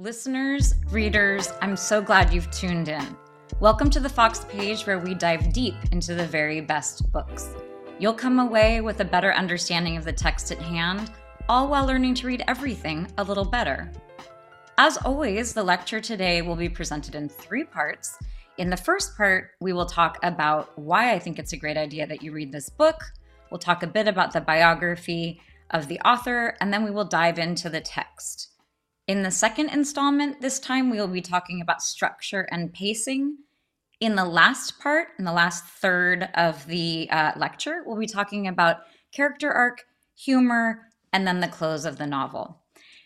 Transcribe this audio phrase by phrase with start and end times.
[0.00, 3.06] Listeners, readers, I'm so glad you've tuned in.
[3.60, 7.50] Welcome to the Fox page where we dive deep into the very best books.
[7.98, 11.10] You'll come away with a better understanding of the text at hand,
[11.50, 13.92] all while learning to read everything a little better.
[14.78, 18.16] As always, the lecture today will be presented in three parts.
[18.56, 22.06] In the first part, we will talk about why I think it's a great idea
[22.06, 23.02] that you read this book.
[23.50, 27.38] We'll talk a bit about the biography of the author, and then we will dive
[27.38, 28.46] into the text.
[29.10, 33.38] In the second installment, this time we will be talking about structure and pacing.
[33.98, 38.46] In the last part, in the last third of the uh, lecture, we'll be talking
[38.46, 42.62] about character arc, humor, and then the close of the novel.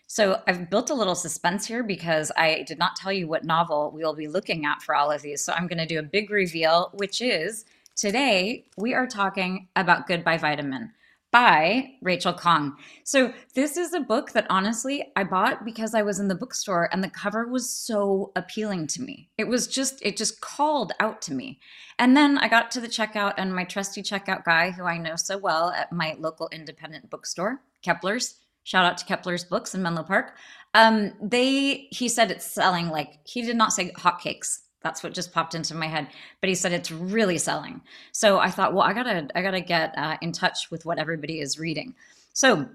[0.06, 3.91] So I've built a little suspense here because I did not tell you what novel
[3.91, 5.42] we'll be looking at for all of these.
[5.42, 7.64] So I'm going to do a big reveal, which is
[7.96, 10.92] today we are talking about Goodbye Vitamin
[11.34, 12.74] by Rachel Khong.
[13.02, 16.88] So, this is a book that honestly I bought because I was in the bookstore
[16.92, 19.30] and the cover was so appealing to me.
[19.36, 21.58] It was just, it just called out to me.
[21.98, 25.16] And then I got to the checkout, and my trusty checkout guy, who I know
[25.16, 30.05] so well at my local independent bookstore, Kepler's, shout out to Kepler's Books in Menlo
[30.05, 30.36] Park.
[30.72, 35.32] Um, they, he said it's selling like, he did not say hotcakes that's what just
[35.32, 36.06] popped into my head.
[36.40, 37.80] But he said it's really selling.
[38.12, 41.40] So i thought well i gotta i gotta get uh, in touch with what everybody
[41.40, 41.94] is reading.
[42.32, 42.68] So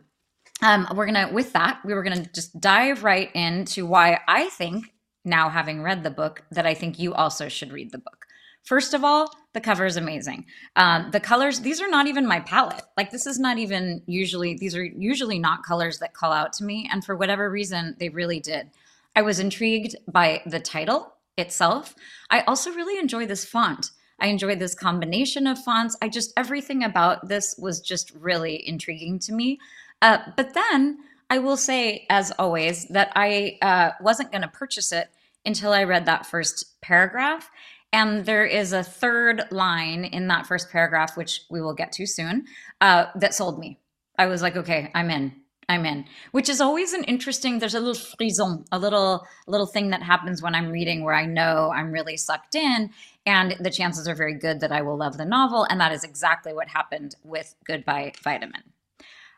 [0.61, 4.93] um, we're gonna with that we were gonna just dive right into why i think
[5.23, 8.25] now having read the book that i think you also should read the book.
[8.63, 10.45] First of all the cover is amazing.
[10.75, 12.83] Um, the colors these are not even my palette.
[12.97, 16.63] Like this is not even usually these are usually not colors that call out to
[16.63, 16.89] me.
[16.91, 18.69] And for whatever reason they really did.
[19.15, 21.95] I was intrigued by the title itself.
[22.29, 23.91] I also really enjoy this font.
[24.19, 25.95] I enjoy this combination of fonts.
[26.01, 29.59] I just, everything about this was just really intriguing to me.
[30.01, 30.97] Uh, but then
[31.29, 35.09] I will say, as always, that I uh, wasn't going to purchase it
[35.45, 37.49] until I read that first paragraph.
[37.93, 42.05] And there is a third line in that first paragraph, which we will get to
[42.05, 42.45] soon,
[42.81, 43.79] uh, that sold me.
[44.17, 45.33] I was like, okay, I'm in.
[45.69, 47.59] I'm in, which is always an interesting.
[47.59, 51.27] There's a little frisson, a little little thing that happens when I'm reading where I
[51.27, 52.89] know I'm really sucked in,
[53.25, 56.03] and the chances are very good that I will love the novel, and that is
[56.03, 58.63] exactly what happened with Goodbye Vitamin.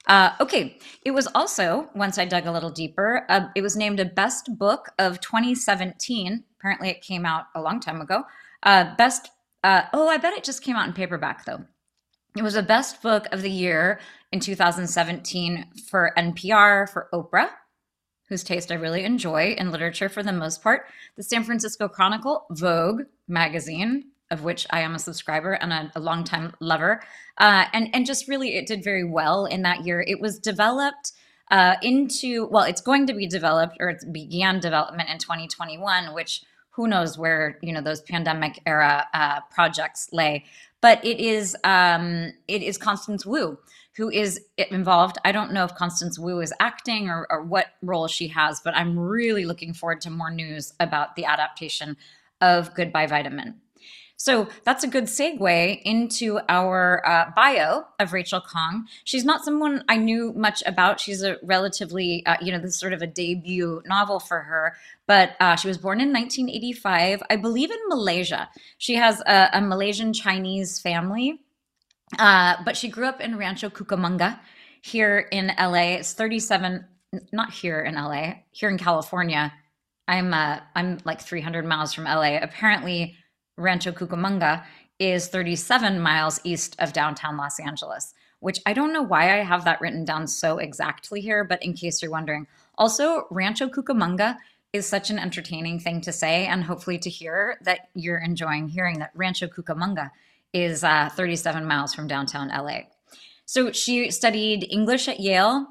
[0.07, 3.99] Uh, okay, it was also once I dug a little deeper, uh, it was named
[3.99, 6.43] a best book of 2017.
[6.57, 8.23] Apparently, it came out a long time ago.
[8.63, 9.29] Uh, best.
[9.63, 11.65] Uh, oh, I bet it just came out in paperback though.
[12.37, 13.99] It was the best book of the year
[14.31, 17.49] in 2017 for NPR, for Oprah,
[18.29, 20.85] whose taste I really enjoy in literature for the most part,
[21.17, 25.99] the San Francisco Chronicle, Vogue magazine, of which I am a subscriber and a, a
[25.99, 27.03] longtime lover,
[27.37, 30.01] uh, and and just really it did very well in that year.
[30.01, 31.11] It was developed.
[31.49, 36.43] Uh, into well, it's going to be developed, or it began development in 2021, which
[36.69, 40.45] who knows where you know those pandemic era uh, projects lay
[40.81, 43.57] but it is um, it is Constance Wu
[43.97, 45.17] who is involved.
[45.25, 48.75] I don't know if Constance Wu is acting or, or what role she has, but
[48.75, 51.97] I'm really looking forward to more news about the adaptation
[52.39, 53.59] of Goodbye Vitamin.
[54.21, 58.83] So that's a good segue into our uh, bio of Rachel Khong.
[59.03, 60.99] She's not someone I knew much about.
[60.99, 64.75] She's a relatively, uh, you know, this sort of a debut novel for her,
[65.07, 68.47] but uh, she was born in 1985, I believe in Malaysia.
[68.77, 71.39] She has a, a Malaysian Chinese family,
[72.19, 74.39] uh, but she grew up in Rancho Cucamonga
[74.83, 75.97] here in LA.
[75.97, 76.85] It's 37,
[77.31, 79.51] not here in LA, here in California.
[80.07, 82.37] I'm uh, I'm like 300 miles from LA.
[82.37, 83.15] Apparently,
[83.57, 84.63] Rancho Cucamonga
[85.00, 89.66] is 37 miles east of downtown Los Angeles, which I don't know why I have
[89.66, 92.47] that written down so exactly here, but in case you're wondering.
[92.78, 94.38] Also, Rancho Cucamonga
[94.73, 98.99] is such an entertaining thing to say and hopefully to hear that you're enjoying hearing
[98.99, 100.11] that Rancho Cucamonga
[100.53, 102.81] is uh, 37 miles from downtown LA.
[103.46, 105.67] So she studied English at Yale,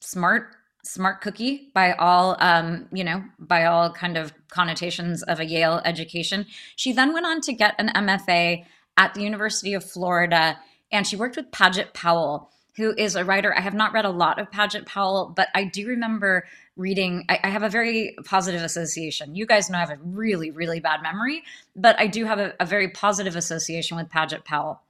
[0.00, 0.55] smart
[0.86, 5.80] smart cookie by all um, you know by all kind of connotations of a yale
[5.84, 6.46] education.
[6.76, 8.64] She then went on to get an mfa
[8.96, 10.58] at the university of florida
[10.90, 13.56] and she worked with padgett powell who is a writer.
[13.56, 16.46] I have not read a lot of padgett powell but i do remember
[16.76, 19.34] reading I, I have a very positive association.
[19.34, 21.42] You guys know i have a really really bad memory
[21.74, 24.82] but i do have a, a very positive association with padgett powell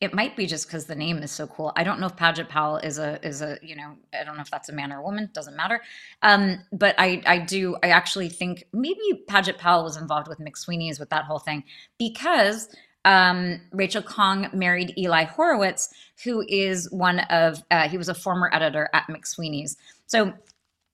[0.00, 1.72] it might be just because the name is so cool.
[1.74, 4.42] I don't know if Padgett Powell is a is a you know I don't know
[4.42, 5.30] if that's a man or a woman.
[5.32, 5.80] Doesn't matter.
[6.22, 11.00] Um, but I I do I actually think maybe Padgett Powell was involved with McSweeney's
[11.00, 11.64] with that whole thing
[11.98, 12.68] because
[13.06, 15.88] um, Rachel Khong married Eli Horowitz,
[16.24, 19.78] who is one of uh, he was a former editor at McSweeney's.
[20.06, 20.34] So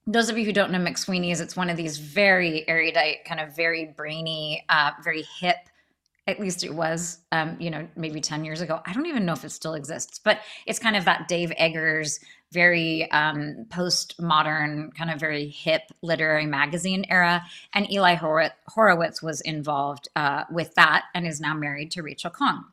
[0.07, 3.57] those of you who don't know McSweeney's, it's one of these very erudite, kind of
[3.57, 5.57] very brainy, uh, very hip.
[6.27, 8.81] At least it was, um, you know, maybe 10 years ago.
[8.87, 12.21] I don't even know if it still exists, but it's kind of that Dave Eggers,
[12.53, 17.43] very um, postmodern, kind of very hip literary magazine era.
[17.73, 22.65] And Eli Horowitz was involved uh, with that and is now married to Rachel Khong.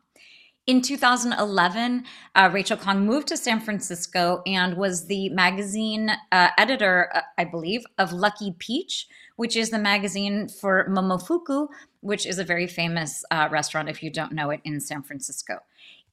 [0.70, 2.04] In 2011,
[2.36, 7.46] uh, Rachel Khong moved to San Francisco and was the magazine uh, editor, uh, I
[7.46, 11.70] believe, of Lucky Peach, which is the magazine for Momofuku,
[12.02, 15.58] which is a very famous uh, restaurant, if you don't know it, in San Francisco.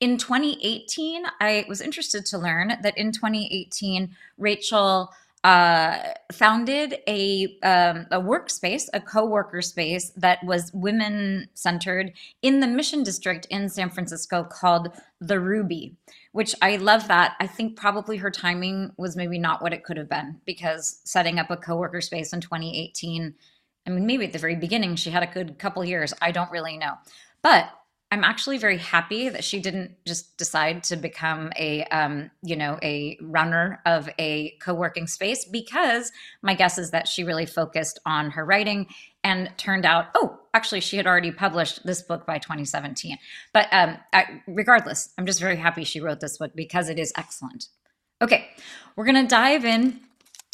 [0.00, 5.12] In 2018, I was interested to learn that in 2018, Rachel
[5.46, 12.12] uh, founded a um, a workspace, a co-worker space that was women centered
[12.42, 14.88] in the Mission District in San Francisco called
[15.20, 15.94] the Ruby,
[16.32, 17.06] which I love.
[17.06, 21.00] That I think probably her timing was maybe not what it could have been because
[21.04, 23.32] setting up a co-worker space in 2018.
[23.86, 26.12] I mean, maybe at the very beginning she had a good couple years.
[26.20, 26.94] I don't really know,
[27.40, 27.70] but
[28.12, 32.78] I'm actually very happy that she didn't just decide to become a, um, you know,
[32.80, 38.30] a runner of a co-working space because my guess is that she really focused on
[38.30, 38.86] her writing
[39.24, 43.18] and turned out, oh, actually, she had already published this book by 2017.
[43.52, 47.12] But um, I, regardless, I'm just very happy she wrote this book because it is
[47.16, 47.66] excellent.
[48.22, 48.46] Okay,
[48.94, 50.00] we're to dive in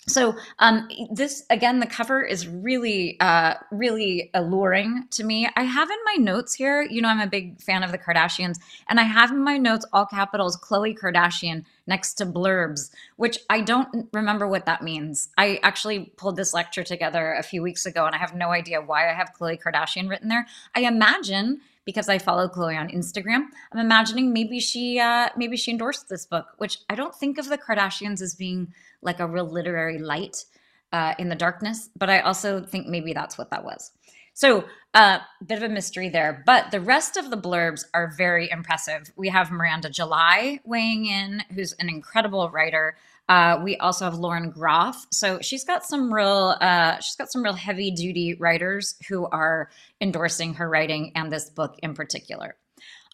[0.09, 5.49] so um, this again, the cover is really, uh, really alluring to me.
[5.55, 8.59] I have in my notes here, you know, I'm a big fan of the Kardashians,
[8.89, 13.61] and I have in my notes all capitals Khloe Kardashian next to blurbs, which I
[13.61, 15.29] don't remember what that means.
[15.39, 18.81] I actually pulled this lecture together a few weeks ago, and I have no idea
[18.81, 20.49] why I have Khloe Kardashian written there.
[20.75, 23.47] I imagine because I follow Khloe on Instagram.
[23.73, 27.49] I'm imagining maybe she uh, maybe she endorsed this book, which I don't think of
[27.49, 30.45] the Kardashians as being like a real literary light
[30.93, 33.93] uh, in the darkness, but I also think maybe that's what that was.
[34.35, 34.65] So,
[34.95, 38.51] a uh, bit of a mystery there, but the rest of the blurbs are very
[38.51, 39.11] impressive.
[39.17, 42.97] We have Miranda July weighing in, who's an incredible writer.
[43.27, 45.07] Uh, we also have Lauren Groff.
[45.11, 49.71] So she's got some real, uh, she's got some real heavy duty writers who are
[50.03, 52.57] endorsing her writing and this book in particular.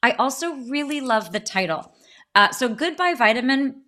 [0.02, 1.92] I also really love the title.
[2.34, 3.82] Uh, so Goodbye Vitamin,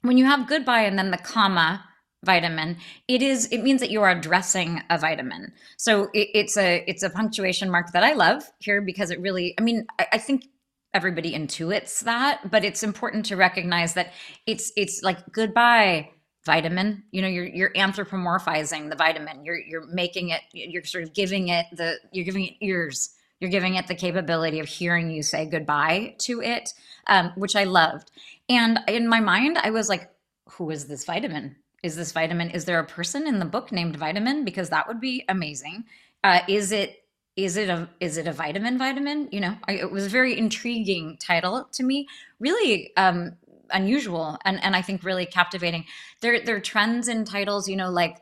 [0.00, 1.84] when you have goodbye and then the comma,
[2.24, 2.76] vitamin
[3.08, 7.02] it is it means that you are addressing a vitamin so it, it's a it's
[7.02, 10.46] a punctuation mark that i love here because it really i mean I, I, think
[10.94, 14.12] everybody intuits that, but it's important to recognize that
[14.46, 16.10] it's it's like goodbye
[16.46, 17.02] vitamin.
[17.10, 19.44] You know, you're you're anthropomorphizing the vitamin.
[19.44, 20.40] You're you're making it.
[20.52, 21.98] You're sort of giving it the.
[22.12, 23.10] You're giving it ears.
[23.40, 26.72] You're giving it the capability of hearing you say goodbye to it,
[27.08, 28.10] um, which I loved.
[28.48, 30.10] And in my mind, I was like,
[30.52, 31.56] "Who is this vitamin?
[31.84, 32.50] Is this vitamin?
[32.50, 34.42] Is there a person in the book named Vitamin?
[34.42, 35.84] Because that would be amazing.
[36.24, 37.04] Uh, is it
[37.36, 41.16] is it a is it a vitamin vitamin you know it was a very intriguing
[41.18, 42.06] title to me
[42.38, 43.32] really um
[43.70, 45.84] unusual and and i think really captivating
[46.20, 48.18] there there are trends in titles you know like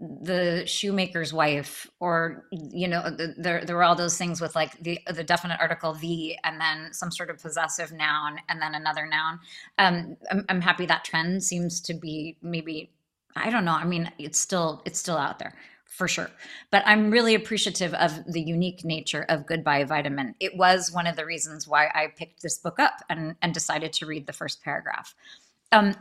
[0.00, 4.82] the shoemaker's wife or you know the, there there were all those things with like
[4.82, 9.06] the the definite article the and then some sort of possessive noun and then another
[9.06, 9.38] noun
[9.78, 12.90] um i'm, I'm happy that trend seems to be maybe
[13.36, 15.54] i don't know i mean it's still it's still out there
[15.94, 16.28] for sure.
[16.72, 20.34] But I'm really appreciative of the unique nature of Goodbye Vitamin.
[20.40, 23.92] It was one of the reasons why I picked this book up and, and decided
[23.94, 25.14] to read the first paragraph.
[25.70, 25.94] Um,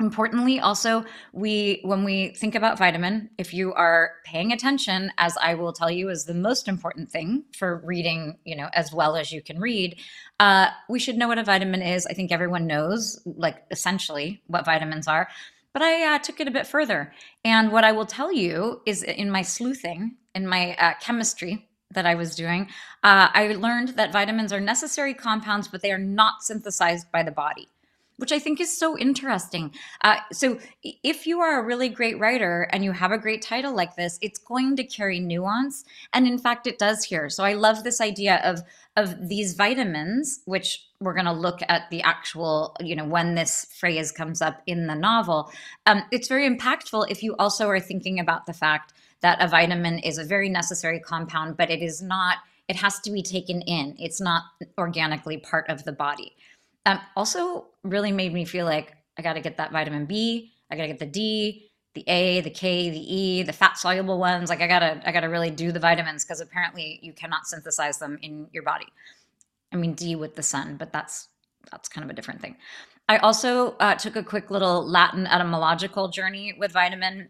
[0.00, 5.54] importantly also we when we think about vitamin if you are paying attention as i
[5.54, 9.30] will tell you is the most important thing for reading you know as well as
[9.30, 9.96] you can read
[10.40, 14.64] uh, we should know what a vitamin is i think everyone knows like essentially what
[14.64, 15.28] vitamins are
[15.74, 17.12] but I uh, took it a bit further.
[17.44, 22.06] And what I will tell you is in my sleuthing, in my uh, chemistry that
[22.06, 22.68] I was doing,
[23.02, 27.32] uh, I learned that vitamins are necessary compounds, but they are not synthesized by the
[27.32, 27.68] body
[28.16, 29.74] which I think is so interesting.
[30.02, 33.74] Uh, so, if you are a really great writer and you have a great title
[33.74, 37.28] like this, it's going to carry nuance, and in fact, it does here.
[37.28, 38.60] So, I love this idea of
[38.96, 43.66] of these vitamins, which we're going to look at the actual, you know, when this
[43.78, 45.50] phrase comes up in the novel.
[45.86, 49.98] Um, it's very impactful if you also are thinking about the fact that a vitamin
[50.00, 52.38] is a very necessary compound, but it is not.
[52.68, 53.94] It has to be taken in.
[53.98, 54.44] It's not
[54.78, 56.34] organically part of the body
[56.86, 60.76] um, also really made me feel like I got to get that vitamin B, I
[60.76, 64.50] got to get the D, the A, the K, the E, the fat soluble ones.
[64.50, 68.18] Like I gotta, I gotta really do the vitamins because apparently you cannot synthesize them
[68.20, 68.86] in your body.
[69.74, 71.28] I mean D with the sun, but that's
[71.70, 72.56] that's kind of a different thing.
[73.08, 77.28] I also uh, took a quick little Latin etymological journey with vitamin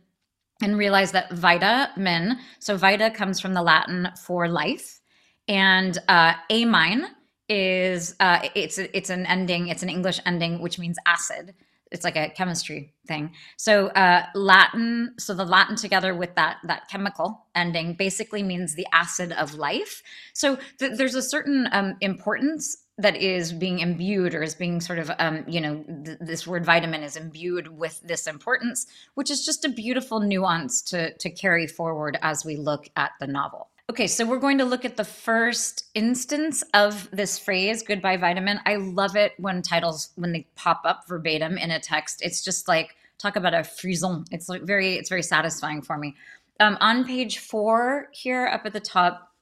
[0.62, 5.00] and realized that vitamin, so vita comes from the Latin for life,
[5.48, 7.06] and uh, amine
[7.48, 11.54] is uh, it's it's an ending, it's an English ending which means acid.
[11.94, 13.32] It's like a chemistry thing.
[13.56, 18.86] So uh, Latin, so the Latin together with that that chemical ending basically means the
[18.92, 20.02] acid of life.
[20.32, 24.98] So th- there's a certain um, importance that is being imbued or is being sort
[24.98, 29.44] of um, you know th- this word vitamin is imbued with this importance which is
[29.44, 34.06] just a beautiful nuance to to carry forward as we look at the novel okay
[34.06, 38.60] so we're going to look at the first instance of this phrase goodbye vitamin.
[38.66, 42.22] I love it when titles when they pop up verbatim in a text.
[42.22, 44.24] It's just like talk about a frisson.
[44.30, 46.14] It's like very it's very satisfying for me.
[46.60, 49.34] Um, on page four here up at the top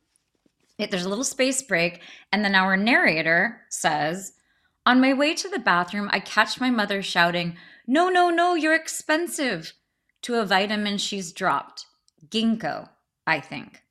[0.79, 2.01] it, there's a little space break,
[2.33, 4.33] and then our narrator says,
[4.87, 7.57] On my way to the bathroom, I catch my mother shouting,
[7.87, 9.75] No, no, no, you're expensive,
[10.23, 11.87] to a vitamin she's dropped.
[12.29, 12.89] Ginkgo,
[13.27, 13.82] I think.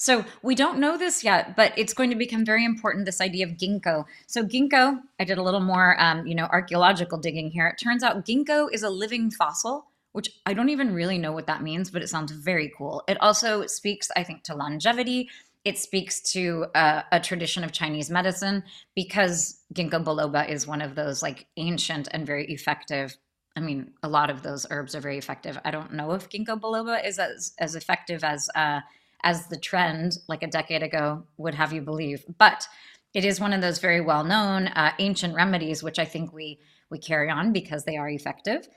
[0.00, 3.04] So we don't know this yet, but it's going to become very important.
[3.04, 4.06] This idea of ginkgo.
[4.26, 7.66] So ginkgo, I did a little more, um, you know, archaeological digging here.
[7.66, 11.48] It turns out ginkgo is a living fossil, which I don't even really know what
[11.48, 13.02] that means, but it sounds very cool.
[13.08, 15.28] It also speaks, I think, to longevity
[15.66, 18.64] it speaks to uh, a tradition of Chinese medicine
[18.96, 23.14] because ginkgo biloba is one of those like ancient and very effective.
[23.54, 25.58] I mean, a lot of those herbs are very effective.
[25.62, 28.80] I don't know if ginkgo biloba is as as effective as uh,
[29.22, 32.66] as the trend like a decade ago would have you believe, but
[33.14, 36.58] it is one of those very well known uh, ancient remedies, which I think we
[36.90, 38.68] we carry on because they are effective.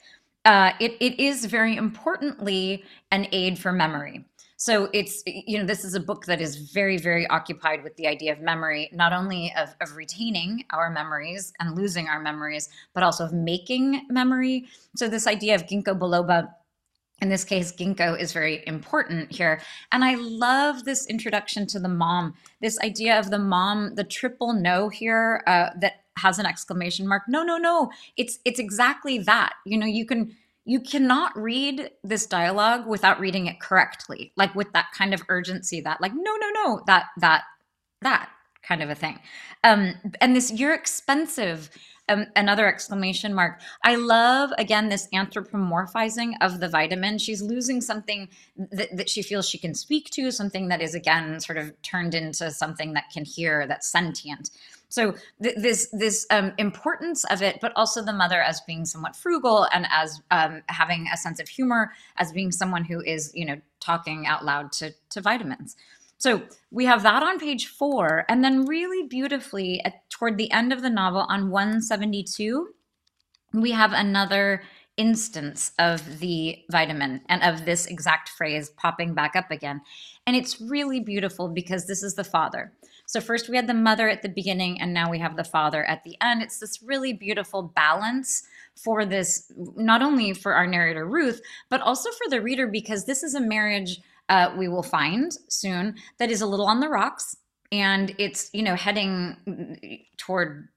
[0.46, 4.26] Uh, it, it is very importantly an aid for memory.
[4.58, 8.08] So it's, you know, this is a book that is very, very occupied with the
[8.08, 13.04] idea of memory, not only of, of retaining our memories and losing our memories, but
[13.04, 14.68] also of making memory.
[14.96, 16.50] So this idea of ginkgo biloba
[17.24, 19.62] in this case, ginkgo is very important here.
[19.94, 24.52] And I love this introduction to the mom, this idea of the mom, the triple
[24.52, 27.24] no here uh, that has an exclamation mark.
[27.30, 27.92] No, no, no.
[28.18, 29.54] It's it's exactly that.
[29.66, 34.72] You know, you can you cannot read this dialogue without reading it correctly like with
[34.74, 37.44] that kind of urgency that like no no no that that
[38.02, 38.30] that
[38.66, 39.20] kind of a thing
[39.66, 41.70] um and this you're expensive
[42.14, 43.60] um, another exclamation mark.
[43.84, 47.18] I love again this anthropomorphizing of the vitamin.
[47.18, 48.30] She's losing something
[48.72, 52.52] that, she feels she can speak to something that is again sort of turned into
[52.52, 54.50] something that can hear that's sentient.
[54.90, 59.16] So th- this this um, importance of it, but also the mother as being somewhat
[59.16, 63.46] frugal and as um, having a sense of humor, as being someone who is you
[63.46, 65.76] know talking out loud to to vitamins.
[66.18, 70.72] So we have that on page four, and then really beautifully at, toward the end
[70.72, 72.70] of the novel on 172,
[73.54, 74.64] we have another
[74.96, 79.82] instance of the vitamin and of this exact phrase popping back up again.
[80.28, 82.72] And it's really beautiful because this is the father.
[83.06, 85.84] So first we had the mother at the beginning and now we have the father
[85.86, 86.42] at the end.
[86.42, 88.44] It's this really beautiful balance
[88.76, 93.24] for this, not only for our narrator Ruth, but also for the reader because this
[93.24, 94.00] is a marriage
[94.30, 97.36] uh, we will find soon that is a little on the rocks.
[97.72, 100.70] And it's you know heading toward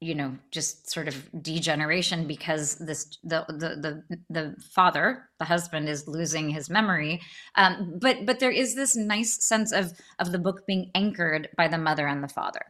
[0.00, 5.88] you know just sort of degeneration because this the the the, the father the husband
[5.88, 7.20] is losing his memory.
[7.56, 11.68] Um, but but there is this nice sense of of the book being anchored by
[11.68, 12.60] the mother and the father.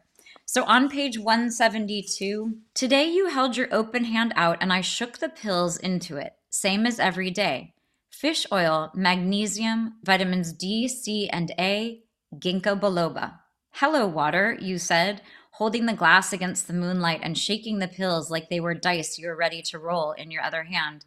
[0.49, 5.27] So on page 172 today you held your open hand out and i shook the
[5.27, 7.73] pills into it same as every day
[8.21, 12.01] fish oil magnesium vitamins d c and a
[12.35, 13.39] ginkgo biloba
[13.71, 15.21] hello water you said
[15.57, 19.27] holding the glass against the moonlight and shaking the pills like they were dice you
[19.27, 21.03] were ready to roll in your other hand.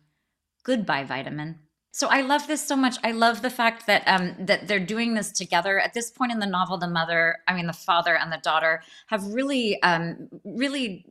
[0.65, 1.61] Goodbye, vitamin.
[1.93, 2.97] So I love this so much.
[3.05, 5.79] I love the fact that um, that they're doing this together.
[5.79, 8.83] At this point in the novel, the mother, I mean, the father and the daughter
[9.07, 11.07] have really, um, really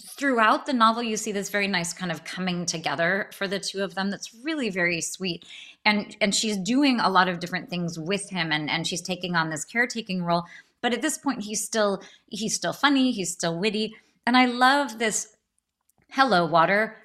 [0.00, 3.82] throughout the novel you see this very nice kind of coming together for the two
[3.82, 5.44] of them that's really very sweet
[5.84, 9.36] and and she's doing a lot of different things with him and and she's taking
[9.36, 10.44] on this caretaking role
[10.80, 14.98] but at this point, he's still he's still funny, he's still witty, and I love
[14.98, 15.36] this.
[16.10, 16.96] Hello, water.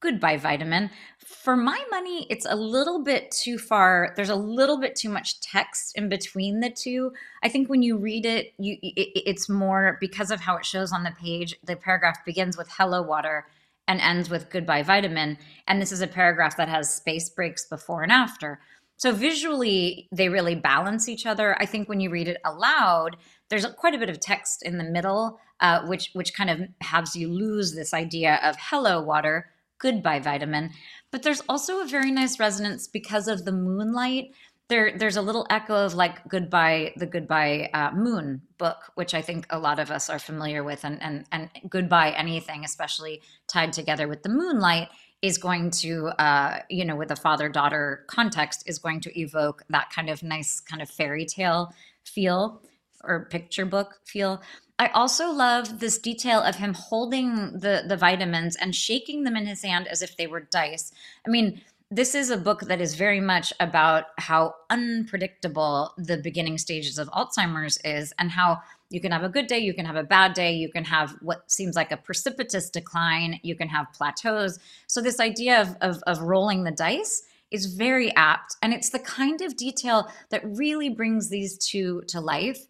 [0.00, 0.90] Goodbye, vitamin.
[1.24, 4.12] For my money, it's a little bit too far.
[4.16, 7.12] There's a little bit too much text in between the two.
[7.42, 10.92] I think when you read it, you it, it's more because of how it shows
[10.92, 11.56] on the page.
[11.64, 13.46] The paragraph begins with "Hello, water."
[13.88, 15.36] and ends with goodbye vitamin
[15.66, 18.60] and this is a paragraph that has space breaks before and after
[19.02, 21.56] so visually, they really balance each other.
[21.60, 23.16] I think when you read it aloud,
[23.48, 27.16] there's quite a bit of text in the middle, uh, which which kind of has
[27.16, 29.50] you lose this idea of hello water,
[29.82, 30.70] goodbye vitamin.
[31.10, 34.30] But there's also a very nice resonance because of the moonlight.
[34.68, 39.20] There, there's a little echo of like goodbye, the goodbye uh, moon book, which I
[39.20, 43.74] think a lot of us are familiar with, and and and goodbye anything, especially tied
[43.74, 44.88] together with the moonlight,
[45.20, 49.62] is going to, uh, you know, with a father daughter context, is going to evoke
[49.68, 51.74] that kind of nice kind of fairy tale
[52.04, 52.62] feel
[53.04, 54.40] or picture book feel.
[54.78, 59.46] I also love this detail of him holding the the vitamins and shaking them in
[59.46, 60.92] his hand as if they were dice.
[61.26, 61.60] I mean,
[61.90, 67.08] this is a book that is very much about how unpredictable the beginning stages of
[67.10, 70.32] Alzheimer's is and how you can have a good day, you can have a bad
[70.32, 74.58] day, you can have what seems like a precipitous decline, you can have plateaus.
[74.86, 78.56] So this idea of, of, of rolling the dice is very apt.
[78.62, 82.66] And it's the kind of detail that really brings these two to life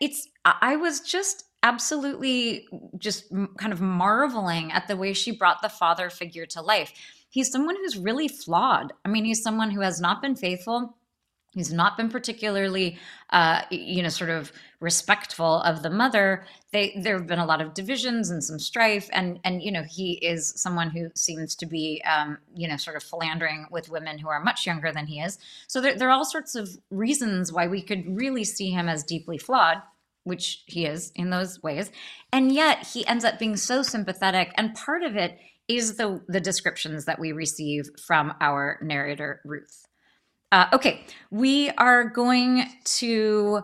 [0.00, 5.68] it's I was just absolutely just kind of marveling at the way she brought the
[5.68, 6.92] father figure to life.
[7.30, 8.92] He's someone who's really flawed.
[9.04, 10.96] I mean, he's someone who has not been faithful.
[11.52, 12.98] He's not been particularly,
[13.30, 16.44] uh, you know, sort of respectful of the mother.
[16.72, 19.84] They, there have been a lot of divisions and some strife, and and you know,
[19.84, 24.18] he is someone who seems to be, um, you know, sort of philandering with women
[24.18, 25.38] who are much younger than he is.
[25.68, 29.04] So there, there are all sorts of reasons why we could really see him as
[29.04, 29.80] deeply flawed
[30.24, 31.90] which he is in those ways.
[32.32, 34.52] And yet he ends up being so sympathetic.
[34.56, 35.38] And part of it
[35.68, 39.86] is the, the descriptions that we receive from our narrator, Ruth.
[40.52, 43.60] Uh, okay, we are going to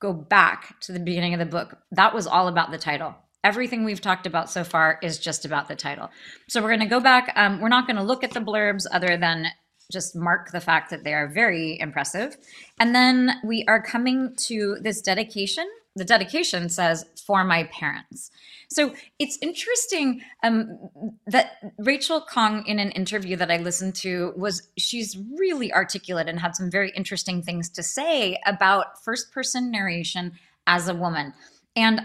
[0.00, 1.78] go back to the beginning of the book.
[1.92, 3.14] That was all about the title.
[3.42, 6.10] Everything we've talked about so far is just about the title.
[6.48, 7.32] So we're going to go back.
[7.36, 9.46] Um, we're not going to look at the blurbs other than
[9.90, 12.36] just mark the fact that they are very impressive.
[12.78, 15.66] And then we are coming to this dedication
[16.00, 18.30] the dedication says for my parents
[18.68, 20.78] so it's interesting um,
[21.26, 26.40] that rachel Khong, in an interview that i listened to was she's really articulate and
[26.40, 30.32] had some very interesting things to say about first person narration
[30.66, 31.34] as a woman
[31.76, 32.00] and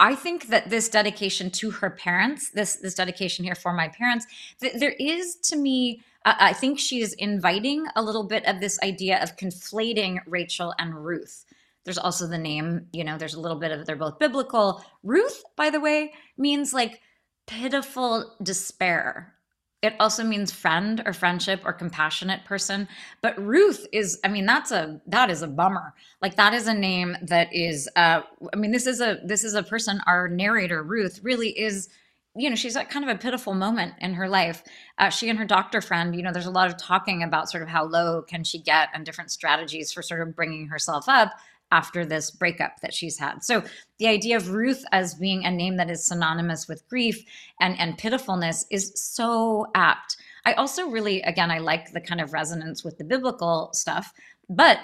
[0.00, 4.26] I think that this dedication to her parents, this this dedication here for my parents,
[4.60, 8.80] th- there is to me, uh, I think she's inviting a little bit of this
[8.82, 11.44] idea of conflating Rachel and Ruth.
[11.84, 14.84] There's also the name, you know, there's a little bit of, they're both biblical.
[15.02, 17.00] Ruth, by the way, means like
[17.46, 19.34] pitiful despair.
[19.82, 22.86] It also means friend or friendship or compassionate person.
[23.20, 25.92] But Ruth is, I mean, that's a, that is a bummer.
[26.20, 29.54] Like that is a name that is, uh, I mean, this is a, this is
[29.54, 31.88] a person, our narrator, Ruth, really is
[32.34, 34.62] you know she's at kind of a pitiful moment in her life
[34.98, 37.62] uh, she and her doctor friend you know there's a lot of talking about sort
[37.62, 41.32] of how low can she get and different strategies for sort of bringing herself up
[41.72, 43.42] after this breakup that she's had.
[43.42, 43.64] So
[43.98, 47.24] the idea of Ruth as being a name that is synonymous with grief
[47.60, 50.18] and, and pitifulness is so apt.
[50.44, 54.12] I also really, again, I like the kind of resonance with the biblical stuff,
[54.48, 54.80] but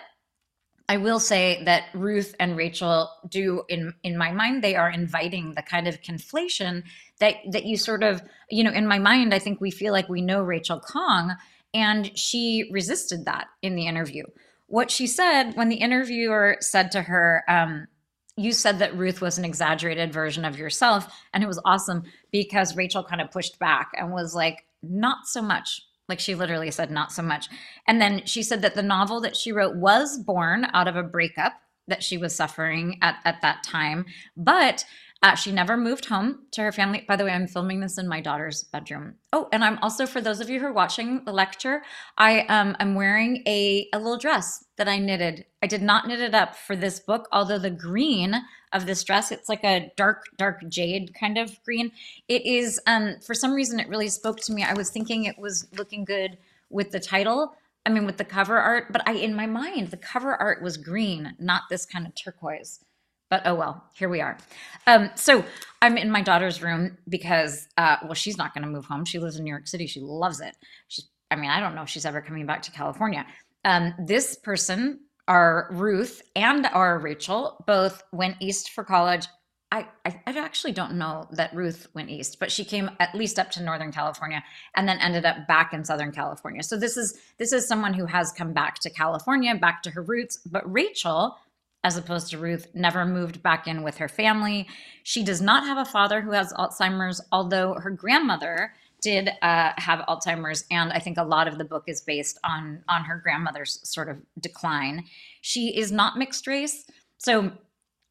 [0.89, 5.53] I will say that Ruth and Rachel do in in my mind they are inviting
[5.53, 6.85] the kind of conflation
[7.21, 10.09] that that you sort of you know in my mind I think we feel like
[10.09, 11.37] we know Rachel Khong
[11.75, 14.25] and she resisted that in the interview
[14.69, 17.89] what she said when the interviewer said to her, um,
[18.37, 21.13] you said that Ruth was an exaggerated version of yourself.
[21.35, 25.43] And it was awesome because Rachel kind of pushed back and was like, not so
[25.43, 25.83] much.
[26.09, 27.49] Like she literally said, not so much.
[27.87, 31.03] And then she said that the novel that she wrote was born out of a
[31.03, 31.55] breakup
[31.89, 34.07] that she was suffering at, at that time.
[34.37, 34.85] But
[35.21, 37.05] uh, she never moved home to her family.
[37.09, 39.15] By the way, I'm filming this in my daughter's bedroom.
[39.33, 41.83] Oh, and I'm also for those of you who are watching the lecture,
[42.17, 45.45] I um I'm wearing a a little dress that I knitted.
[45.61, 48.37] I did not knit it up for this book, although the green
[48.73, 51.91] of this dress, it's like a dark dark jade kind of green.
[52.29, 54.63] It is um for some reason it really spoke to me.
[54.63, 56.39] I was thinking it was looking good
[56.71, 57.57] with the title.
[57.85, 60.77] I mean with the cover art, but I in my mind the cover art was
[60.77, 62.85] green, not this kind of turquoise
[63.31, 64.39] but oh well, here we are.
[64.87, 65.45] Um, so
[65.83, 69.05] I'm in my daughter's room because, uh, well, she's not going to move home.
[69.05, 69.87] She lives in New York City.
[69.87, 70.57] She loves it.
[70.89, 73.27] She's, I mean, I don't know if she's ever coming back to California.
[73.65, 79.27] Um, this person, our Ruth and our Rachel, both went east for college.
[79.71, 83.39] I, I, I actually don't know that Ruth went east, but she came at least
[83.39, 84.43] up to Northern California
[84.75, 86.63] and then ended up back in Southern California.
[86.63, 90.03] So this is this is someone who has come back to California, back to her
[90.03, 90.39] roots.
[90.39, 91.37] But Rachel
[91.85, 94.67] as opposed to Ruth, never moved back in with her family.
[95.05, 100.05] She does not have a father who has Alzheimer's, although her grandmother did uh, have
[100.09, 103.79] Alzheimer's, and I think a lot of the book is based on on her grandmother's
[103.89, 105.05] sort of decline.
[105.41, 106.85] She is not mixed race,
[107.19, 107.53] so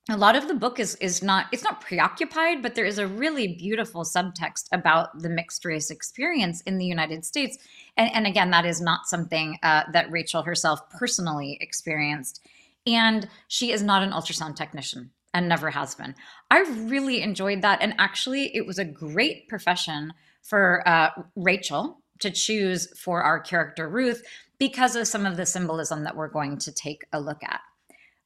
[0.10, 3.08] a lot of the book is is not it's not preoccupied but there is a
[3.08, 7.58] really beautiful subtext about the mixed race experience in the united states
[7.98, 12.46] and, and again that is not something uh, that rachel herself personally experienced
[12.88, 16.16] and she is not an ultrasound technician and never has been
[16.50, 22.32] i really enjoyed that and actually it was a great profession for uh, rachel to
[22.32, 24.24] choose for our character ruth
[24.58, 27.62] because of some of the symbolism that we're going to take a look at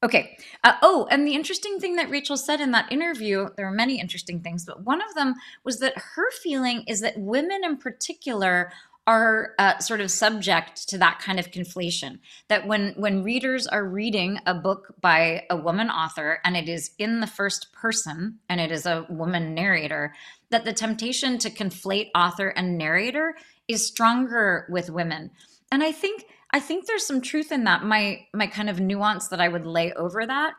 [0.03, 0.35] Okay.
[0.63, 3.99] Uh, oh, and the interesting thing that Rachel said in that interview, there were many
[3.99, 8.71] interesting things, but one of them was that her feeling is that women in particular
[9.07, 13.87] are uh, sort of subject to that kind of conflation that when when readers are
[13.87, 18.61] reading a book by a woman author and it is in the first person and
[18.61, 20.13] it is a woman narrator
[20.51, 23.35] that the temptation to conflate author and narrator
[23.67, 25.31] is stronger with women
[25.71, 27.83] and i think I think there's some truth in that.
[27.83, 30.53] My my kind of nuance that I would lay over that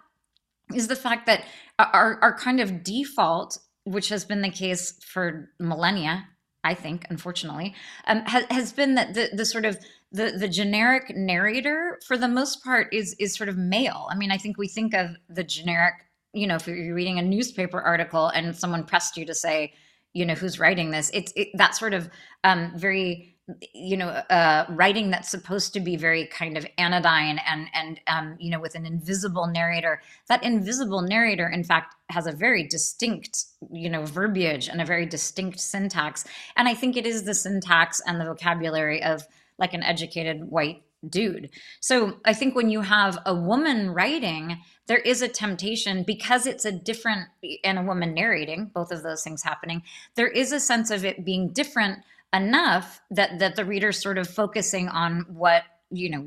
[0.75, 1.45] is the fact that
[1.79, 6.29] our our kind of default, which has been the case for millennia,
[6.65, 7.75] I think, unfortunately,
[8.07, 9.79] um, has, has been that the the sort of
[10.13, 14.07] the the generic narrator, for the most part, is is sort of male.
[14.11, 15.95] I mean, I think we think of the generic,
[16.33, 19.73] you know, if you're reading a newspaper article and someone pressed you to say,
[20.13, 22.09] you know, who's writing this, it's it, that sort of
[22.45, 23.32] um, very
[23.75, 28.37] you know uh, writing that's supposed to be very kind of anodyne and and um,
[28.39, 30.01] you know with an invisible narrator.
[30.29, 35.07] That invisible narrator in fact has a very distinct you know verbiage and a very
[35.07, 36.25] distinct syntax.
[36.57, 39.27] And i think it is the syntax and the vocabulary of
[39.59, 41.51] like an educated white dude.
[41.81, 46.65] So i think when you have a woman writing there is a temptation because it's
[46.65, 47.29] a different
[47.65, 49.83] and a woman narrating both of those things happening
[50.15, 51.99] there is a sense of it being different
[52.33, 56.25] enough that that the reader's sort of focusing on what you know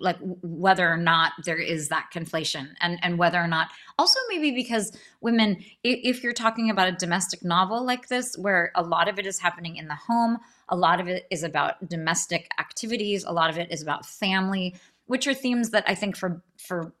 [0.00, 4.50] like whether or not there is that conflation and and whether or not also maybe
[4.50, 9.18] because women if you're talking about a domestic novel like this where a lot of
[9.18, 10.38] it is happening in the home
[10.68, 14.74] a lot of it is about domestic activities a lot of it is about family
[15.06, 16.92] which are themes that i think for for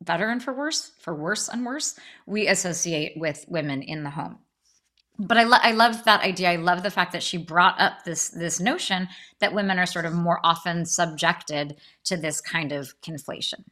[0.00, 4.38] better and for worse for worse and worse we associate with women in the home
[5.18, 6.50] but I, lo- I love that idea.
[6.50, 9.08] I love the fact that she brought up this this notion
[9.40, 13.64] that women are sort of more often subjected to this kind of conflation.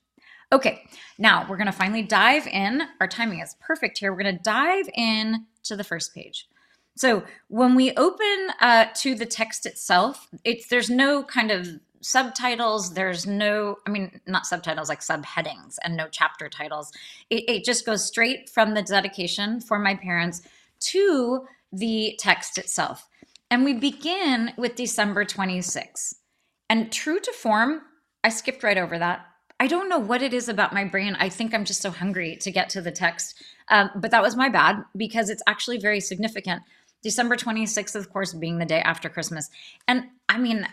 [0.53, 0.83] Okay,
[1.19, 2.83] now we're going to finally dive in.
[3.01, 4.13] Our timing is perfect here.
[4.13, 6.49] We're going to dive in to the first page.
[6.97, 11.69] So when we open uh, to the text itself, it's there's no kind of
[12.01, 12.95] subtitles.
[12.95, 16.93] There's no, I mean, not subtitles like subheadings and no chapter titles.
[17.31, 20.43] It, it just goes straight from the dedication for my parents
[20.81, 23.07] to the text itself.
[23.51, 26.15] And we begin with December 26.
[26.69, 27.83] And true to form,
[28.23, 29.27] I skipped right over that.
[29.59, 31.17] I don't know what it is about my brain.
[31.19, 33.43] I think I'm just so hungry to get to the text.
[33.69, 36.63] Um, but that was my bad because it's actually very significant.
[37.03, 39.51] December 26th, of course, being the day after Christmas.
[39.89, 40.67] And I mean,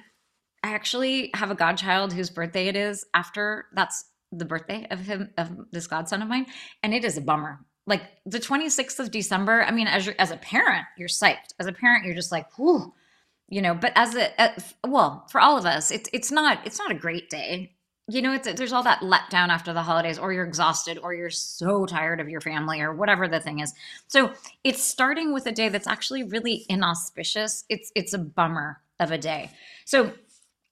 [0.63, 5.31] I actually have a godchild whose birthday it is after that's the birthday of him,
[5.37, 6.45] of this godson of mine.
[6.83, 10.29] And it is a bummer like the 26th of December, I mean, as you as
[10.29, 11.53] a parent, you're psyched.
[11.59, 12.93] As a parent, you're just like, whew,
[13.47, 13.73] you know.
[13.73, 16.95] But as a, a well, for all of us, it's it's not it's not a
[16.95, 17.71] great day.
[18.09, 21.29] You know, it's there's all that letdown after the holidays, or you're exhausted, or you're
[21.29, 23.73] so tired of your family, or whatever the thing is.
[24.07, 24.33] So
[24.65, 27.63] it's starting with a day that's actually really inauspicious.
[27.69, 29.51] It's it's a bummer of a day.
[29.85, 30.11] So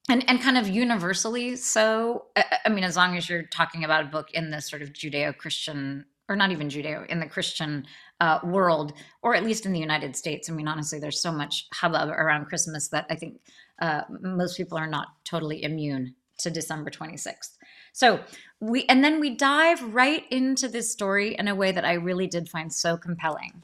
[0.09, 2.25] and and kind of universally so
[2.63, 6.05] i mean as long as you're talking about a book in this sort of judeo-christian
[6.27, 7.85] or not even Judeo, in the Christian
[8.19, 10.49] uh, world, or at least in the United States.
[10.49, 13.39] I mean, honestly, there's so much hubbub around Christmas that I think
[13.79, 17.57] uh, most people are not totally immune to December 26th.
[17.93, 18.19] So
[18.59, 22.27] we, and then we dive right into this story in a way that I really
[22.27, 23.63] did find so compelling.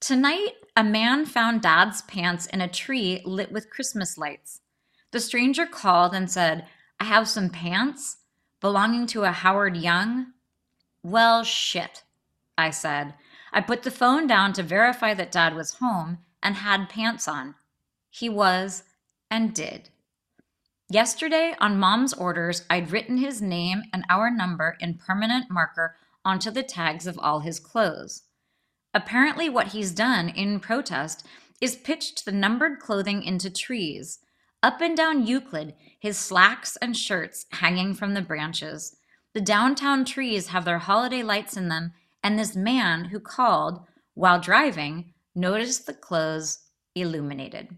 [0.00, 4.60] Tonight, a man found dad's pants in a tree lit with Christmas lights.
[5.12, 6.66] The stranger called and said,
[6.98, 8.16] I have some pants
[8.60, 10.32] belonging to a Howard Young
[11.02, 12.02] well, shit,
[12.56, 13.14] I said.
[13.52, 17.54] I put the phone down to verify that Dad was home and had pants on.
[18.10, 18.84] He was
[19.30, 19.90] and did.
[20.88, 26.50] Yesterday, on Mom's orders, I'd written his name and our number in permanent marker onto
[26.50, 28.24] the tags of all his clothes.
[28.92, 31.26] Apparently, what he's done in protest
[31.60, 34.18] is pitched the numbered clothing into trees.
[34.62, 38.96] Up and down Euclid, his slacks and shirts hanging from the branches.
[39.34, 41.92] The downtown trees have their holiday lights in them,
[42.22, 43.80] and this man who called
[44.14, 46.58] while driving noticed the clothes
[46.94, 47.76] illuminated.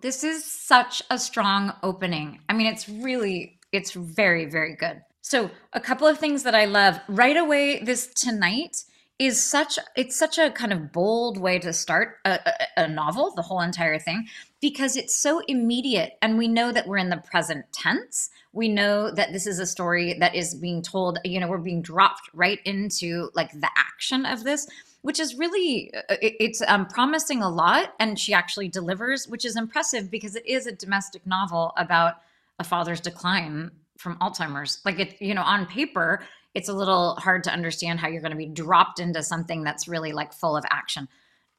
[0.00, 2.40] This is such a strong opening.
[2.48, 5.02] I mean, it's really, it's very, very good.
[5.22, 8.84] So, a couple of things that I love right away this tonight
[9.18, 13.32] is such it's such a kind of bold way to start a, a, a, novel
[13.34, 14.28] the whole entire thing
[14.66, 19.12] because it's so immediate and we know that we're in the present tense we know
[19.12, 22.58] that this is a story that is being told you know we're being dropped right
[22.64, 24.66] into like the action of this
[25.02, 29.54] which is really uh, it's um, promising a lot and she actually delivers which is
[29.56, 32.14] impressive because it is a domestic novel about
[32.58, 36.24] a father's decline from alzheimer's like it you know on paper
[36.56, 39.86] it's a little hard to understand how you're going to be dropped into something that's
[39.86, 41.06] really like full of action.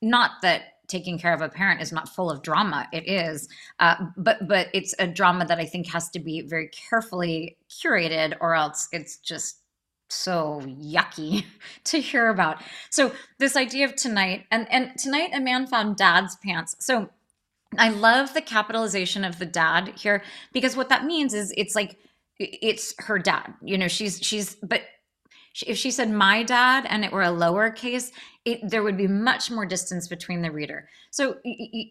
[0.02, 2.88] Not that taking care of a parent is not full of drama.
[2.92, 3.48] It is
[3.80, 8.36] uh, but but it's a drama that i think has to be very carefully curated
[8.40, 9.62] or else it's just
[10.10, 11.46] so yucky
[11.86, 12.62] to hear about.
[12.90, 16.76] So this idea of tonight and and tonight a man found dad's pants.
[16.80, 17.10] So
[17.78, 20.24] i love the capitalization of the dad here
[20.54, 21.98] because what that means is it's like
[22.40, 23.54] it's her dad.
[23.62, 24.82] You know she's she's but
[25.66, 28.12] if she said my dad and it were a lowercase
[28.48, 30.88] it, there would be much more distance between the reader.
[31.12, 31.38] So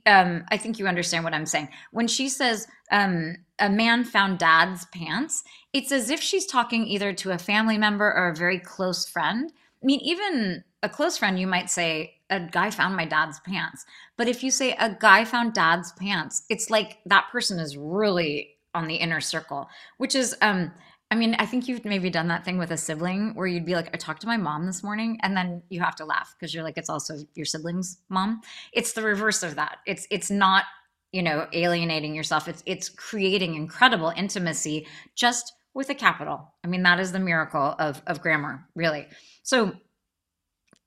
[0.07, 1.69] um, i think you understand what i'm saying.
[1.93, 7.13] When she says um, a man found dad's pants it's as if she's talking either
[7.13, 9.53] to a family member or a very close friend.
[9.83, 13.85] I mean even a close friend you might say a guy found my dad's pants.
[14.17, 18.57] But if you say a guy found dad's pants it's like that person is really
[18.75, 20.71] on the inner circle, which is, um,
[21.11, 23.75] I mean, I think you've maybe done that thing with a sibling where you'd be
[23.75, 26.53] like, I talked to my mom this morning, and then you have to laugh because
[26.53, 28.41] you're like, it's also your sibling's mom.
[28.73, 29.79] It's the reverse of that.
[29.87, 30.65] It's it's not,
[31.13, 32.49] you know, alienating yourself.
[32.49, 36.53] It's it's creating incredible intimacy just with a capital.
[36.65, 39.07] I mean, that is the miracle of of grammar, really.
[39.43, 39.77] So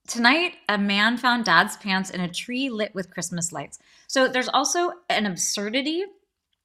[0.10, 3.78] Tonight, a man found dad's pants in a tree lit with Christmas lights.
[4.08, 6.04] So there's also an absurdity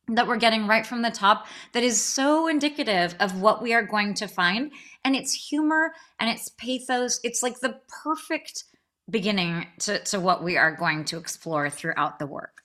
[0.08, 3.82] that we're getting right from the top that is so indicative of what we are
[3.82, 4.72] going to find.
[5.04, 7.20] And it's humor and it's pathos.
[7.24, 8.64] It's like the perfect
[9.08, 12.63] beginning to, to what we are going to explore throughout the work.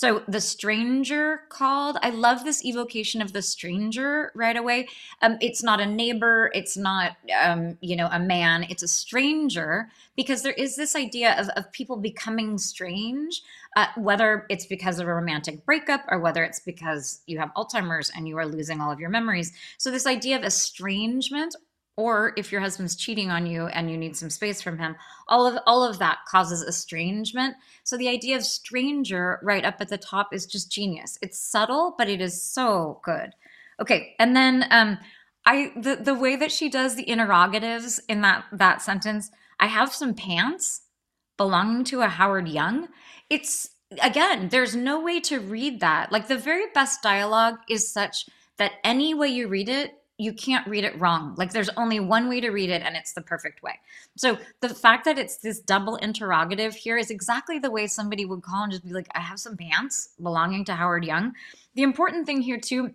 [0.00, 1.98] So the stranger called.
[2.00, 4.88] I love this evocation of the stranger right away.
[5.20, 6.50] Um, it's not a neighbor.
[6.54, 8.64] It's not um, you know a man.
[8.70, 13.42] It's a stranger because there is this idea of of people becoming strange,
[13.76, 18.10] uh, whether it's because of a romantic breakup or whether it's because you have Alzheimer's
[18.16, 19.52] and you are losing all of your memories.
[19.76, 21.56] So this idea of estrangement
[22.00, 24.96] or if your husband's cheating on you and you need some space from him
[25.28, 27.54] all of all of that causes estrangement.
[27.84, 31.18] So the idea of stranger right up at the top is just genius.
[31.22, 33.30] It's subtle but it is so good.
[33.80, 34.98] Okay and then um
[35.46, 39.92] i the, the way that she does the interrogatives in that that sentence i have
[39.92, 40.82] some pants
[41.40, 42.86] belonging to a howard young.
[43.30, 43.70] It's
[44.02, 46.12] again there's no way to read that.
[46.12, 48.26] Like the very best dialogue is such
[48.58, 51.34] that any way you read it you can't read it wrong.
[51.38, 53.72] Like there's only one way to read it and it's the perfect way.
[54.16, 58.42] So the fact that it's this double interrogative here is exactly the way somebody would
[58.42, 61.32] call and just be like, I have some pants belonging to Howard Young.
[61.74, 62.90] The important thing here too,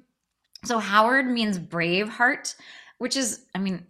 [0.64, 2.54] so Howard means brave heart,
[3.00, 3.88] which is, I mean,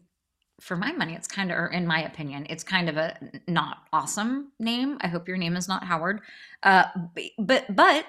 [0.61, 3.17] for my money, it's kind of, or in my opinion, it's kind of a
[3.49, 4.97] not awesome name.
[5.01, 6.21] I hope your name is not Howard.
[6.63, 6.85] Uh,
[7.37, 8.05] but, but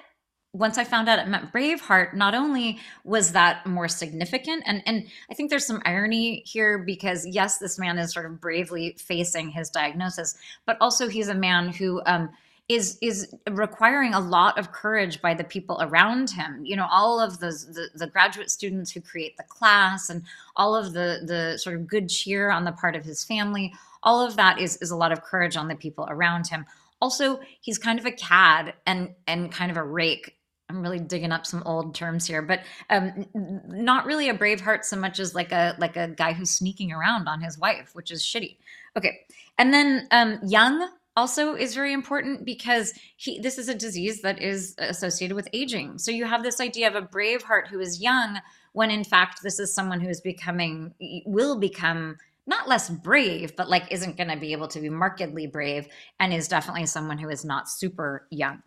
[0.57, 5.07] once I found out it meant Braveheart, not only was that more significant, and, and
[5.29, 9.49] I think there's some irony here because, yes, this man is sort of bravely facing
[9.49, 12.29] his diagnosis, but also he's a man who um,
[12.69, 16.65] is is requiring a lot of courage by the people around him.
[16.65, 20.23] You know, all of the, the, the graduate students who create the class and
[20.55, 23.73] all of the the sort of good cheer on the part of his family.
[24.03, 26.65] All of that is is a lot of courage on the people around him.
[26.99, 30.36] Also, he's kind of a cad and and kind of a rake
[30.69, 34.83] I'm really digging up some old terms here, but um, not really a brave heart
[34.85, 38.11] so much as like a like a guy who's sneaking around on his wife, which
[38.11, 38.57] is shitty.
[38.97, 39.19] Okay,
[39.57, 44.41] and then um, young also is very important because he this is a disease that
[44.41, 45.97] is associated with aging.
[45.97, 48.39] So you have this idea of a brave heart who is young,
[48.73, 50.93] when in fact this is someone who is becoming
[51.25, 55.47] will become not less brave, but like isn't going to be able to be markedly
[55.47, 55.87] brave,
[56.19, 58.61] and is definitely someone who is not super young.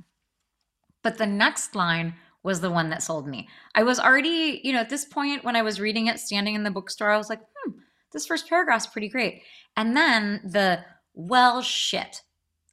[1.03, 3.49] But the next line was the one that sold me.
[3.75, 6.65] I was already, you know, at this point when I was reading it standing in
[6.65, 7.73] the bookstore, I was like, hmm,
[8.13, 9.43] this first paragraph's pretty great.
[9.77, 10.81] And then the,
[11.15, 12.23] well, shit,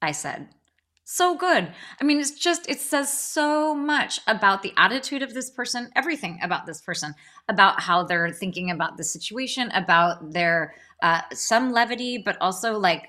[0.01, 0.49] I said.
[1.09, 1.71] So good.
[2.01, 6.37] I mean, it's just, it says so much about the attitude of this person, everything
[6.43, 7.13] about this person,
[7.47, 13.07] about how they're thinking about the situation, about their, uh, some levity, but also like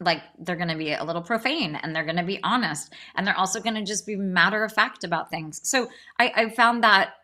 [0.00, 3.26] like they're going to be a little profane and they're going to be honest and
[3.26, 6.84] they're also going to just be matter of fact about things so I, I found
[6.84, 7.14] that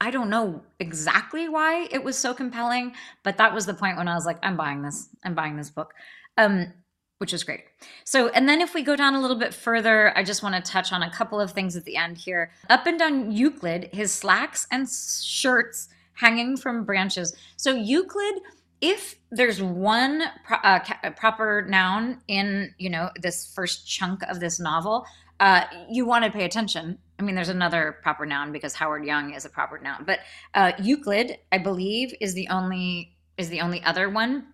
[0.00, 4.08] I don't know exactly why it was so compelling, but that was the point when
[4.08, 5.10] I was like, I'm buying this.
[5.24, 5.92] I'm buying this book.
[6.38, 6.72] Um,
[7.18, 7.64] which is great.
[8.04, 10.72] So, and then if we go down a little bit further, I just want to
[10.72, 12.50] touch on a couple of things at the end here.
[12.70, 17.36] Up and down Euclid, his slacks and shirts hanging from branches.
[17.58, 18.36] So, Euclid,
[18.80, 24.40] if there's one pro- uh, ca- proper noun in you know this first chunk of
[24.40, 25.04] this novel,
[25.38, 26.98] uh, you want to pay attention.
[27.18, 30.20] I mean, there's another proper noun because Howard Young is a proper noun, but
[30.54, 34.46] uh, Euclid, I believe, is the only is the only other one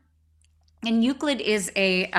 [0.87, 2.11] and Euclid is a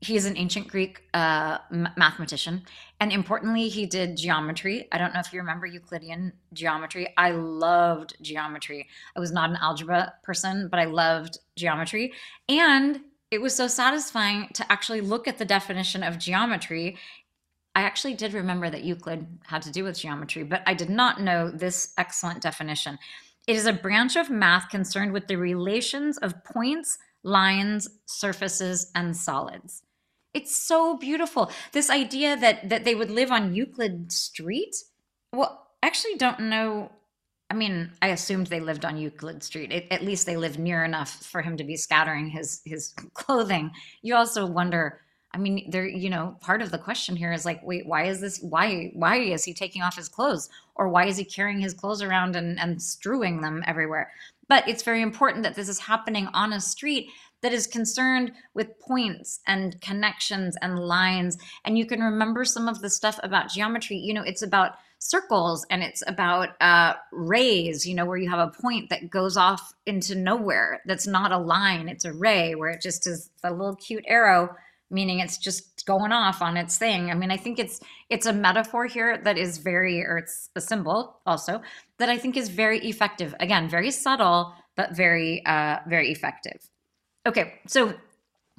[0.00, 1.58] he is an ancient Greek uh,
[1.96, 2.62] mathematician,
[3.00, 4.86] and importantly, he did geometry.
[4.92, 7.12] I don't know if you remember Euclidean geometry.
[7.16, 8.88] I loved geometry.
[9.16, 12.12] I was not an algebra person, but I loved geometry,
[12.48, 16.96] and it was so satisfying to actually look at the definition of geometry.
[17.74, 21.20] I actually did remember that Euclid had to do with geometry, but I did not
[21.20, 22.98] know this excellent definition.
[23.46, 29.16] It is a branch of math concerned with the relations of points lines, surfaces, and
[29.16, 29.82] solids.
[30.34, 31.50] It's so beautiful.
[31.72, 34.76] This idea that that they would live on Euclid Street.
[35.32, 36.92] Well, actually don't know.
[37.50, 39.72] I mean, I assumed they lived on Euclid Street.
[39.72, 43.70] It, at least they lived near enough for him to be scattering his his clothing.
[44.02, 45.00] You also wonder.
[45.38, 45.86] I mean, there.
[45.86, 48.40] You know, part of the question here is like, wait, why is this?
[48.40, 52.02] Why why is he taking off his clothes, or why is he carrying his clothes
[52.02, 54.10] around and and strewing them everywhere?
[54.48, 57.10] But it's very important that this is happening on a street
[57.42, 61.38] that is concerned with points and connections and lines.
[61.64, 63.96] And you can remember some of the stuff about geometry.
[63.96, 68.40] You know, it's about circles and it's about uh, rays, you know, where you have
[68.40, 70.80] a point that goes off into nowhere.
[70.86, 74.56] That's not a line, it's a ray where it just is a little cute arrow
[74.90, 77.10] meaning it's just going off on its thing.
[77.10, 80.60] I mean, I think it's it's a metaphor here that is very or it's a
[80.60, 81.62] symbol also
[81.98, 83.34] that I think is very effective.
[83.40, 86.70] Again, very subtle but very uh very effective.
[87.26, 87.94] Okay, so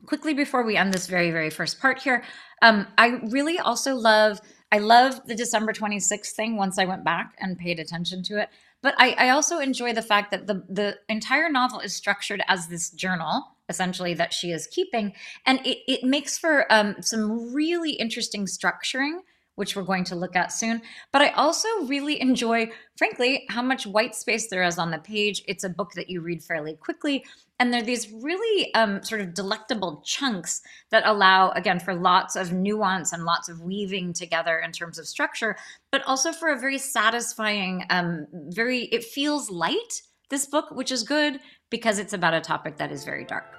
[0.05, 2.23] quickly before we end this very very first part here,
[2.61, 4.39] um I really also love
[4.71, 8.49] I love the December 26th thing once I went back and paid attention to it.
[8.81, 12.67] But I, I also enjoy the fact that the the entire novel is structured as
[12.67, 15.13] this journal essentially that she is keeping.
[15.45, 19.19] And it, it makes for um, some really interesting structuring,
[19.55, 20.81] which we're going to look at soon.
[21.11, 25.43] But I also really enjoy, frankly, how much white space there is on the page.
[25.47, 27.25] It's a book that you read fairly quickly.
[27.59, 32.37] And there are these really um, sort of delectable chunks that allow, again, for lots
[32.37, 35.57] of nuance and lots of weaving together in terms of structure,
[35.91, 41.03] but also for a very satisfying, um, very, it feels light, this book, which is
[41.03, 43.58] good because it's about a topic that is very dark.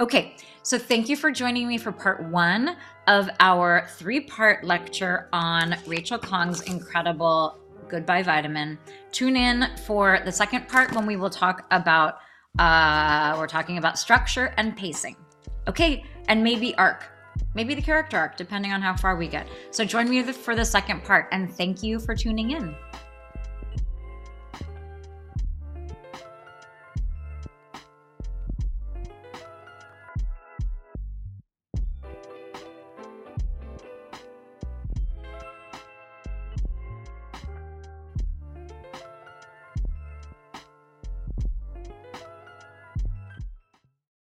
[0.00, 2.76] Okay, so thank you for joining me for part one
[3.06, 8.78] of our three part lecture on Rachel Khong's incredible Goodbye Vitamin.
[9.12, 12.18] Tune in for the second part when we will talk about,
[12.58, 15.16] uh, we're talking about structure and pacing.
[15.68, 17.04] Okay, and maybe arc,
[17.54, 19.46] maybe the character arc, depending on how far we get.
[19.70, 22.74] So join me for the second part, and thank you for tuning in.